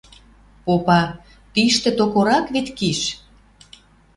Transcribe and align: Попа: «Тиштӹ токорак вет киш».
Попа: 0.65 1.01
«Тиштӹ 1.53 1.89
токорак 1.97 2.45
вет 2.53 2.67
киш». 2.77 2.99